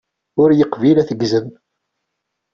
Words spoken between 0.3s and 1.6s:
Ur yeqbil ad t-ggzen.